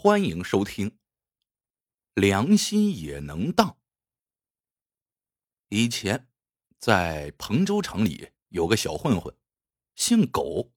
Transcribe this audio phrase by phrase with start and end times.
[0.00, 0.96] 欢迎收听。
[2.14, 3.78] 良心也能当。
[5.70, 6.28] 以前，
[6.78, 9.36] 在彭州城里有个小混混，
[9.96, 10.70] 姓狗，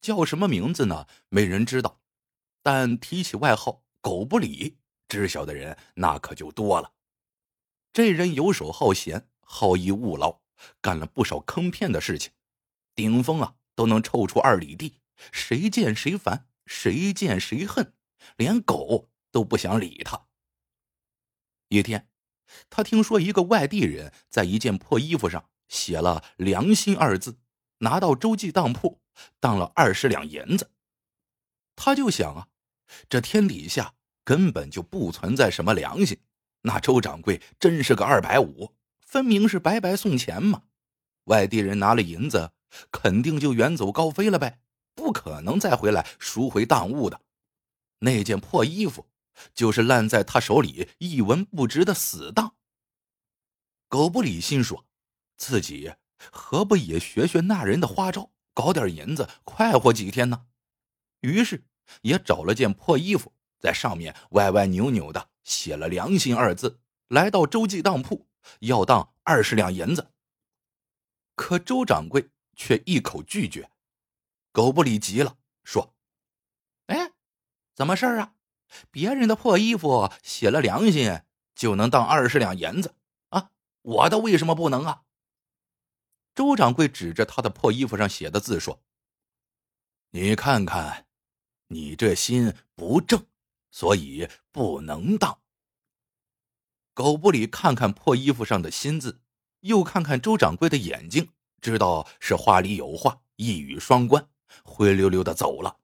[0.00, 1.08] 叫什么名字呢？
[1.28, 2.00] 没人知道。
[2.62, 6.92] 但提起外号“狗不理”，知晓的人那可就多了。
[7.92, 10.40] 这人游手好闲，好逸恶劳，
[10.80, 12.30] 干了不少坑骗的事情，
[12.94, 15.00] 顶风啊都能臭出二里地，
[15.32, 17.92] 谁见谁烦，谁见谁恨。
[18.36, 20.26] 连狗都不想理他。
[21.68, 22.08] 一天，
[22.68, 27.38] 他听说一个外地人在一件破衣服上写了“良心”二字，
[27.78, 29.00] 拿到周记当铺
[29.40, 30.70] 当了二十两银子。
[31.74, 32.48] 他就想啊，
[33.08, 36.18] 这天底下根本就不存在什么良心，
[36.60, 40.64] 那周掌柜真是个二百五，分明是白白送钱嘛。
[41.24, 42.52] 外地人拿了银子，
[42.90, 44.60] 肯定就远走高飞了呗，
[44.94, 47.20] 不可能再回来赎回当物的。
[48.02, 49.06] 那件破衣服，
[49.54, 52.56] 就是烂在他手里一文不值的死当。
[53.88, 54.84] 狗不理心说，
[55.36, 55.94] 自己
[56.30, 60.46] 何不也学学那人的花招，搞点银子，快活几天呢？
[61.20, 61.64] 于是
[62.00, 68.26] 也找了件破衣服，在上面歪歪扭扭的写了“良心”二字，来到周记当铺
[68.60, 70.10] 要当二十两银子。
[71.36, 73.70] 可周掌柜却一口拒绝。
[74.50, 75.91] 狗不理急了，说。
[77.74, 78.34] 怎么事儿啊？
[78.90, 81.20] 别人的破衣服写了良心
[81.54, 82.94] 就能当二十两银子
[83.28, 83.50] 啊，
[83.82, 85.02] 我的为什么不能啊？
[86.34, 88.82] 周掌柜指着他的破衣服上写的字说
[90.12, 91.06] ：“你看看，
[91.68, 93.26] 你这心不正，
[93.70, 95.38] 所以不能当。”
[96.94, 99.20] 狗不理看看破衣服上的新字，
[99.60, 104.26] 又看看周掌柜的眼睛，知道是话里有话，一语双关，
[104.64, 105.78] 灰溜溜的走了。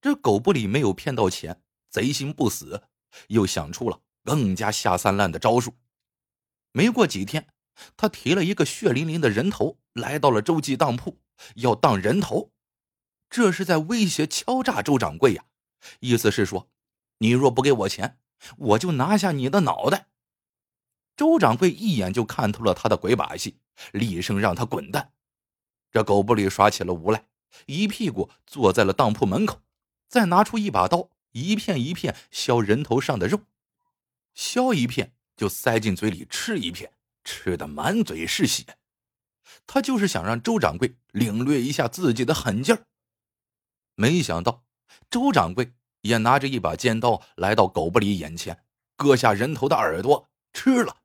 [0.00, 2.82] 这狗不理没有骗到钱，贼心不死，
[3.28, 5.76] 又想出了更加下三滥的招数。
[6.72, 7.48] 没过几天，
[7.96, 11.18] 他提了一个血淋淋的人头来到了周记当铺，
[11.56, 12.52] 要当人头，
[13.28, 15.44] 这是在威胁敲诈周掌柜呀！
[16.00, 16.70] 意思是说，
[17.18, 18.18] 你若不给我钱，
[18.56, 20.06] 我就拿下你的脑袋。
[21.16, 23.58] 周掌柜一眼就看透了他的鬼把戏，
[23.92, 25.12] 厉声让他滚蛋。
[25.90, 27.26] 这狗不理耍起了无赖，
[27.66, 29.60] 一屁股坐在了当铺门口。
[30.10, 33.42] 再拿出一把刀，一片一片削人头上的肉，
[34.34, 38.76] 削一片就塞进嘴里吃一片，吃的满嘴是血。
[39.68, 42.86] 他就是想让周掌柜领略一下自己的狠劲儿。
[43.94, 44.64] 没想到
[45.08, 48.64] 周掌柜也拿着一把尖刀来到狗不理眼前，
[48.96, 50.96] 割下人头的耳朵吃了，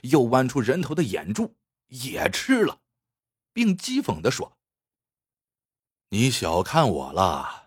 [0.00, 1.54] 又剜出人头的眼珠
[1.88, 2.80] 也吃了，
[3.52, 4.56] 并讥讽的说
[6.08, 7.64] ：“你小看我了。”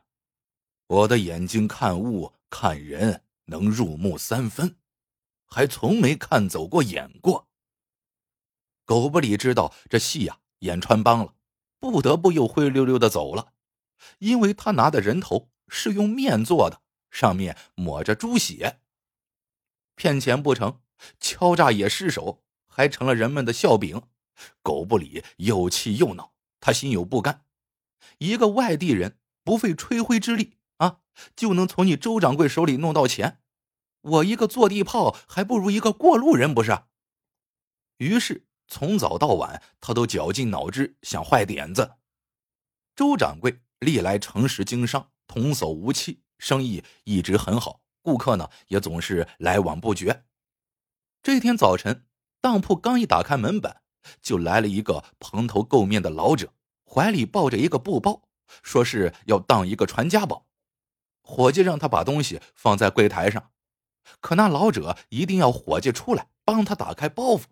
[0.90, 4.78] 我的眼睛看物看人能入木三分，
[5.46, 7.48] 还从没看走过眼过。
[8.86, 11.36] 狗不理知道这戏呀演穿帮了，
[11.80, 13.54] 不得不又灰溜溜的走了，
[14.18, 18.80] 因为他拿的人头是用面做的，上面抹着猪血。
[19.96, 20.82] 骗钱不成，
[21.20, 24.02] 敲诈也失手，还成了人们的笑柄。
[24.64, 27.46] 狗不理又气又恼，他心有不甘，
[28.18, 30.56] 一个外地人不费吹灰之力。
[31.35, 33.40] 就能从你周掌柜手里弄到钱，
[34.02, 36.78] 我一个坐地炮还不如一个过路人，不是？
[37.97, 41.96] 于是从早到晚，他都绞尽脑汁想坏点子。
[42.96, 50.25] 周掌柜历来诚实经商，童叟无欺，生意一直很好，顾客呢也总是来往不绝。
[51.22, 52.06] 这天早晨，
[52.40, 53.81] 当铺刚一打开门板，
[54.22, 56.53] 就来了一个蓬头垢面的老者，
[56.85, 58.24] 怀里抱着一个布包，
[58.63, 60.46] 说是要当一个传家宝。
[61.29, 63.51] 伙计让他把东西放在柜台上，
[64.19, 67.44] 可那老者一定要伙计出来帮他打开包袱。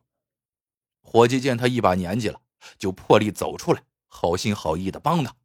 [1.00, 2.42] 伙计见他一把年纪了，
[2.80, 5.36] 就破例走出来，好心好意的帮他。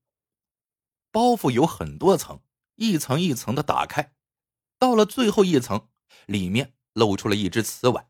[1.11, 2.41] 包袱有很多层，
[2.77, 4.15] 一层一层的打开，
[4.79, 5.89] 到了最后一层，
[6.25, 8.09] 里面露出了一只瓷碗。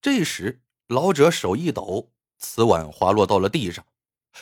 [0.00, 3.84] 这时老者手一抖，瓷碗滑落到了地上，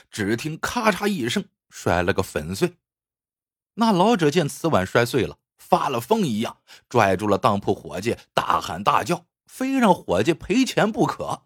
[0.08, 2.78] 只听咔嚓一声，摔了个粉碎。
[3.80, 6.58] 那老者见瓷碗摔碎了，发了疯一样，
[6.88, 11.44] 拽住了当铺伙计，大喊大叫，非让伙计赔钱不可。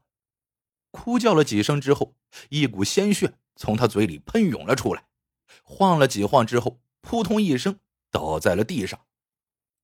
[0.90, 2.14] 哭叫了几声之后，
[2.48, 5.04] 一股鲜血从他嘴里喷涌了出来，
[5.62, 7.78] 晃了几晃之后，扑通一声
[8.10, 9.00] 倒在了地上，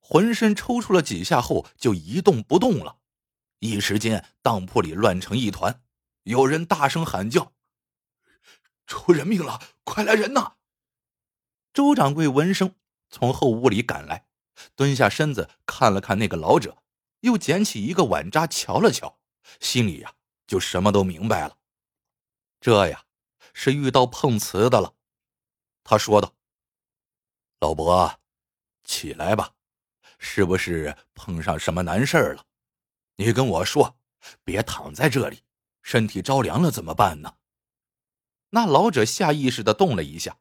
[0.00, 2.96] 浑身抽搐了几下后就一动不动了。
[3.58, 5.82] 一时间，当铺里乱成一团，
[6.22, 7.52] 有人大声喊叫
[8.86, 9.60] ：“出人命了！
[9.84, 10.52] 快来人呐！”
[11.72, 12.74] 周掌柜闻声
[13.10, 14.26] 从后屋里赶来，
[14.74, 16.82] 蹲下身子看了看那个老者，
[17.20, 19.18] 又捡起一个碗渣瞧了瞧，
[19.60, 20.14] 心里呀
[20.46, 21.56] 就什么都明白了。
[22.60, 23.04] 这呀
[23.54, 24.94] 是遇到碰瓷的了。
[25.84, 26.34] 他说道
[27.60, 28.20] ：“老伯，
[28.84, 29.54] 起来吧，
[30.18, 32.44] 是不是碰上什么难事了？
[33.16, 33.96] 你跟我说，
[34.44, 35.42] 别躺在这里，
[35.82, 37.36] 身体着凉了怎么办呢？”
[38.50, 40.38] 那老者下意识的动了一下，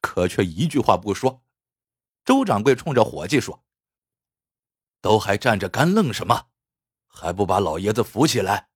[0.00, 1.42] 可却一句话不说。
[2.24, 3.64] 周掌柜冲着伙计说
[5.00, 6.48] ：“都还站着干愣什么？
[7.06, 8.68] 还不把老爷子扶起来？”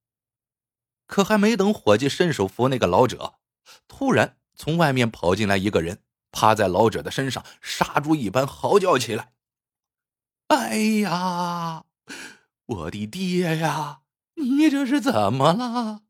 [1.06, 3.38] 可还没等伙计伸手扶那个老者，
[3.86, 6.02] 突然从外面跑进来一个人，
[6.32, 9.34] 趴在老者的身上，杀猪一般嚎叫起来
[10.48, 11.84] ：“哎呀，
[12.64, 14.00] 我的爹呀，
[14.36, 16.00] 你这是怎么了？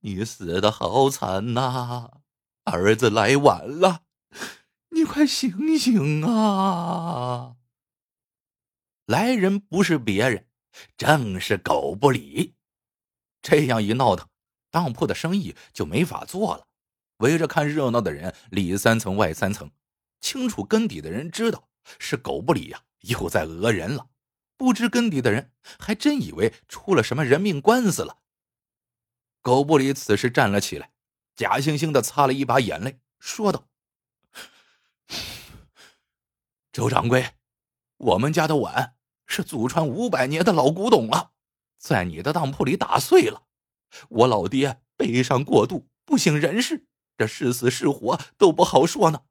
[0.00, 2.22] 你死的好惨呐！
[2.64, 4.02] 儿子来晚了。”
[4.90, 7.56] 你快醒醒啊！
[9.06, 10.46] 来人不是别人，
[10.96, 12.54] 正是狗不理。
[13.40, 14.28] 这样一闹腾，
[14.70, 16.66] 当铺的生意就没法做了。
[17.18, 19.70] 围着看热闹的人里三层外三层，
[20.20, 21.68] 清楚根底的人知道
[21.98, 24.08] 是狗不理呀，又在讹人了。
[24.56, 28.18] 不知根底的人还真以为出了什么人命官司了。
[29.40, 30.90] 狗不理此时站了起来，
[31.34, 33.68] 假惺惺的擦了一把眼泪，说道。
[36.78, 37.34] 周掌柜，
[37.96, 38.94] 我们家的碗
[39.26, 41.32] 是祖传五百年的老古董了，
[41.76, 43.48] 在你的当铺里打碎了。
[44.08, 46.86] 我老爹悲伤过度，不省人事，
[47.16, 49.24] 这是死是活都不好说呢。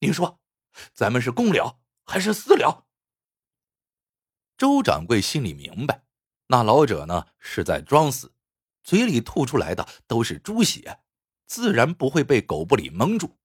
[0.00, 0.40] 你说，
[0.92, 2.88] 咱们是公了还是私了？
[4.58, 6.02] 周掌柜心里明白，
[6.48, 8.34] 那老者呢是在装死，
[8.82, 10.98] 嘴里吐出来的都是猪血，
[11.46, 13.38] 自然不会被狗不理蒙住。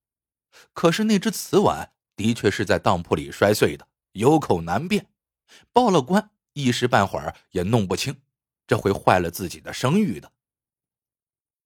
[0.72, 1.94] 可是那只瓷碗。
[2.18, 5.06] 的确是在当铺里摔碎的，有口难辩，
[5.72, 8.20] 报了官一时半会儿也弄不清，
[8.66, 10.32] 这会坏了自己的声誉的。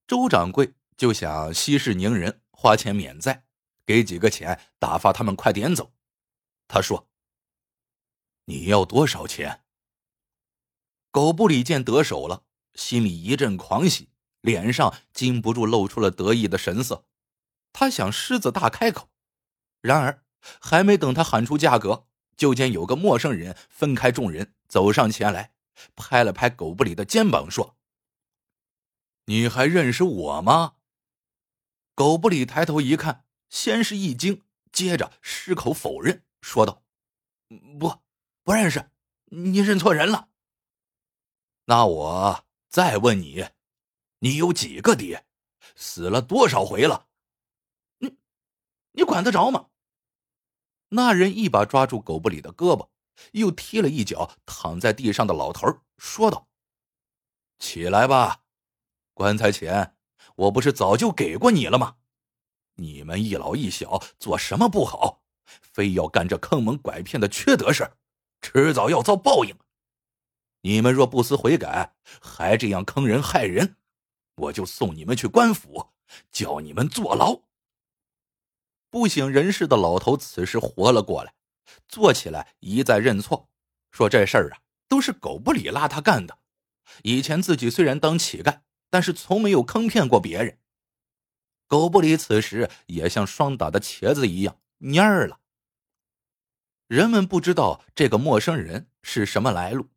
[0.05, 3.45] 周掌柜就想息事宁人，花钱免债，
[3.83, 5.91] 给几个钱打发他们快点走。
[6.67, 7.09] 他说
[8.45, 9.63] ：“你要多少钱？”
[11.09, 12.43] 狗不理见得手了，
[12.75, 14.09] 心里一阵狂喜，
[14.41, 17.07] 脸上禁不住露出了得意的神色。
[17.71, 19.09] 他想狮子大开口，
[19.81, 20.19] 然而。
[20.59, 25.53] 还没等他喊出价格，就见有个陌生人分开众人走上前来，
[25.95, 27.77] 拍了拍狗不理的肩膀，说
[29.25, 30.75] ：“你还认识我吗？”
[31.95, 36.83] 狗不理抬头一看，先是一惊，接着失口否认，说道
[37.79, 37.99] ：“不，
[38.43, 38.89] 不认识，
[39.25, 40.29] 你认错人了。”
[41.65, 43.45] 那我再问你，
[44.19, 45.25] 你有几个爹？
[45.75, 47.07] 死了多少回了？
[47.99, 48.17] 你，
[48.91, 49.67] 你管得着吗？
[50.95, 52.87] 那人一把抓住狗不理的胳膊，
[53.31, 55.67] 又踢了一脚躺在地上的老头，
[55.97, 56.47] 说道
[57.57, 58.41] ：“起来吧，
[59.15, 59.95] 棺材钱
[60.35, 61.95] 我不是早就给过你了吗？
[62.75, 67.91] 你们一老一小做什么不好，非要干这坑蒙拐骗的缺德事
[68.41, 69.55] 迟早要遭报应。
[70.61, 73.77] 你们若不思悔改，还这样坑人害人，
[74.35, 75.89] 我就送你们去官府，
[76.31, 77.41] 叫你们坐牢。”
[78.93, 81.33] 不省人事的老头此时活了过来，
[81.87, 83.49] 坐起来一再认错，
[83.89, 86.37] 说这事儿啊都是狗不理拉他干的。
[87.01, 88.59] 以前自己虽然当乞丐，
[88.91, 90.59] 但是从没有坑骗过别人。
[91.65, 95.39] 狗不理此时也像霜打的茄子一样蔫儿了。
[96.87, 99.89] 人们不知道这个陌生人是什么来路，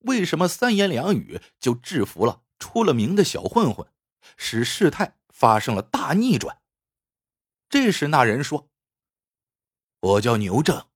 [0.00, 3.88] 为什么三言两语就制服了出了名的小混混，
[4.36, 6.58] 使事态发生了大逆转。
[7.72, 8.68] 这时，那人说
[9.98, 10.90] ：“我叫牛正，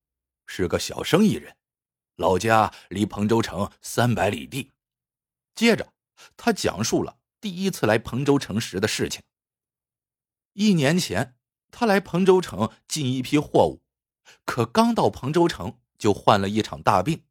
[0.45, 1.57] 是个小生意人，
[2.17, 4.73] 老家离彭州城三百里地。”
[5.55, 5.91] 接着，
[6.37, 9.23] 他讲述了第一次来彭州城时的事情。
[10.53, 11.35] 一年前，
[11.71, 13.81] 他来彭州城进一批货物，
[14.45, 17.23] 可刚到彭州城就患了一场大病，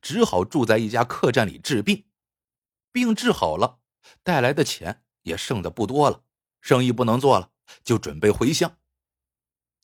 [0.00, 2.06] 只好住在一家客栈里治病。
[2.90, 3.80] 病治好了，
[4.22, 6.24] 带来的钱也剩的不多了，
[6.62, 7.50] 生意不能做了，
[7.84, 8.78] 就准备回乡。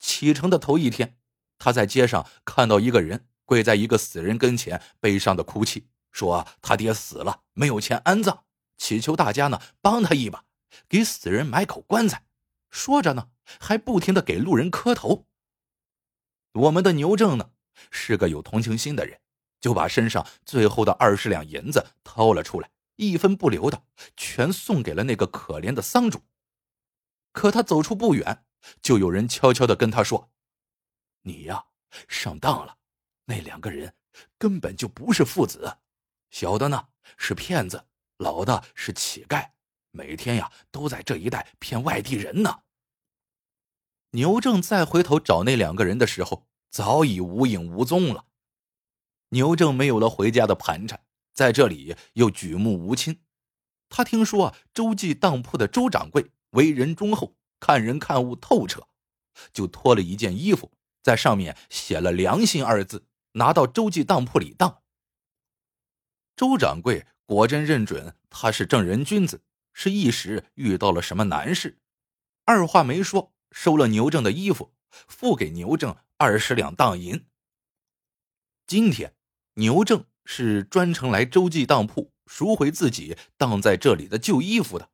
[0.00, 1.16] 启程的头一天，
[1.58, 8.40] 他在街上看到一个人跪在一个死人跟前，悲伤的哭泣，说他爹死了，没有钱安葬，
[8.78, 10.44] 祈求大家呢帮他一把，
[10.88, 12.24] 给死人买口棺材。
[12.70, 13.28] 说着呢，
[13.60, 15.26] 还不停的给路人磕头。
[16.52, 17.50] 我们的牛正呢，
[17.90, 19.20] 是个有同情心的人，
[19.60, 23.82] 就把身上最后的二十两银子掏了出来，一分不留的
[24.16, 26.22] 全送给了那个可怜的丧主。
[27.32, 28.44] 可他走出不远。
[28.82, 30.30] 就有人悄悄的跟他说
[31.22, 31.64] ：“你呀，
[32.08, 32.78] 上当了，
[33.26, 33.94] 那两个人
[34.38, 35.78] 根本就不是父子，
[36.30, 37.86] 小的呢是骗子，
[38.18, 39.50] 老的是乞丐，
[39.90, 42.62] 每天呀都在这一带骗外地人呢。
[44.12, 48.26] 牛正再回头找那两个人的时候，早已无影无踪了。
[49.30, 53.22] 牛正没有了回家的盘缠，在这里又举目无亲。
[53.88, 58.88] 他听说，周记当铺的周掌柜为人忠厚，看人看物透彻，
[59.52, 64.82] 就脱了一件衣服，在上面写了“良心”二字，拿到周记当铺里当。
[66.34, 71.78] 周掌柜果真认准他是正人君子，是一时遇到了什么难事，
[72.46, 73.32] 二话没说。
[73.52, 74.72] 收了牛正的衣服，
[75.08, 77.26] 付给牛正二十两当银。
[78.64, 79.16] 今天
[79.54, 84.88] 牛正是专程来周记当铺赎回自己当在这里的旧衣服的，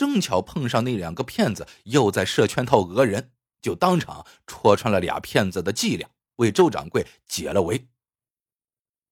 [0.00, 7.86] 正巧碰上那两个骗子又在设圈套讹人，就当场戳穿了俩骗子的伎俩，为周掌柜解了围。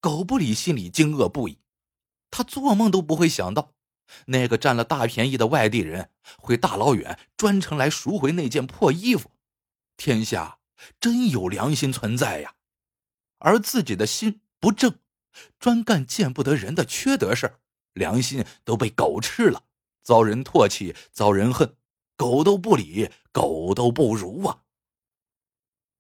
[0.01, 1.59] 狗不理心里惊愕不已，
[2.31, 3.75] 他做梦都不会想到。
[4.29, 9.33] 那个占了大便宜的外地人会大老远专程来赎回那件破衣服，
[9.99, 10.61] 天下
[10.99, 12.55] 真有良心存在呀！
[13.41, 14.99] 而自己的心不正，
[15.59, 17.59] 专干见不得人的缺德事，
[17.93, 19.65] 良心都被狗吃了，
[20.09, 21.77] 遭人唾弃，遭人恨，
[22.17, 24.65] 狗都不理，狗都不如啊！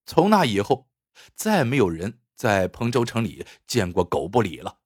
[0.06, 0.88] 从那以后，
[1.34, 4.78] 再没有人在彭州城里见过狗不理了。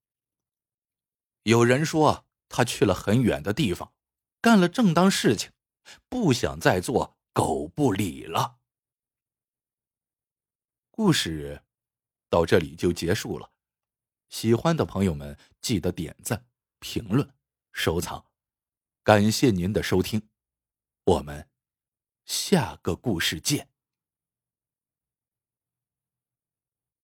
[1.45, 2.27] 有人说。
[2.55, 3.95] 他去了很远的地方，
[4.43, 5.51] 干了正当事情，
[6.11, 8.59] 不想再做狗不理了。
[10.91, 11.63] 故事
[12.29, 13.51] 到这里就结束了，
[14.29, 16.45] 喜欢的朋友们记得点赞、
[16.79, 17.27] 评论、
[17.73, 18.23] 收藏，
[19.05, 20.29] 感谢您的收听，
[21.05, 21.49] 我们
[22.25, 23.72] 下个故事见。